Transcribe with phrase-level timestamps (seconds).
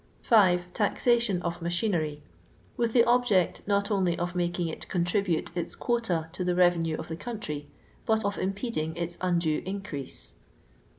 [0.23, 0.73] 5.
[0.73, 2.23] Taxation of machinery;
[2.75, 7.07] with the object, not only of making it contribute its quota to the revenue of
[7.07, 7.69] the country,
[8.07, 10.33] but of im peding its undue increase.